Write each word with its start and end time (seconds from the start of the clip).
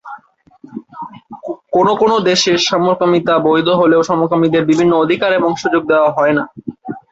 কোনো 1.73 1.91
কোনো 2.01 2.15
দেশে 2.29 2.53
সমকামিতা 2.69 3.35
বৈধ 3.47 3.67
হলেও 3.81 4.01
সমকামীদের 4.09 4.63
বিভিন্ন 4.69 4.93
অধিকার 5.03 5.31
এবং 5.39 5.51
সুযোগ 5.61 5.81
দেওয়া 5.91 6.09
হয়না। 6.17 6.43